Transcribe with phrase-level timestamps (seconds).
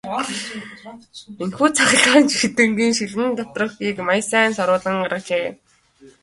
[1.43, 5.47] Энэхүү цахилгаан чийдэнгийн шилэн доторх хийг маш сайн соруулан гаргажээ.